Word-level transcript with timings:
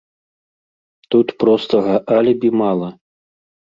Тут 1.15 1.27
простага 1.43 1.93
алібі 2.19 2.49
мала. 2.63 2.89